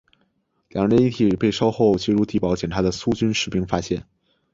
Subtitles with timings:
[0.69, 4.03] 两人的遗体被稍后进入地堡检查的苏军士兵发现。